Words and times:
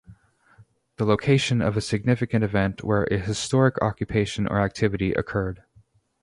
The 0.97 1.05
location 1.05 1.61
of 1.61 1.77
a 1.77 1.79
significant 1.81 2.43
event 2.43 2.83
where 2.83 3.03
a 3.11 3.19
historic 3.19 3.79
occupation 3.83 4.47
or 4.47 4.59
activity 4.59 5.11
occurred. 5.13 5.61